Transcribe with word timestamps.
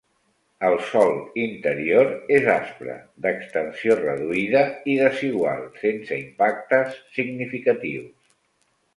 El 0.67 0.75
sòl 0.91 1.11
interior 1.41 2.07
és 2.37 2.47
aspre, 2.53 2.95
d'extensió 3.25 3.97
reduïda 3.99 4.63
i 4.93 4.95
desigual, 5.01 5.61
sense 5.83 6.17
impactes 6.23 6.97
significatius. 7.19 8.17